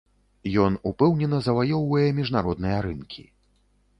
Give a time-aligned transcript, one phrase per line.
[0.67, 3.23] Ён упэўнена заваёўвае міжнародныя рынкі.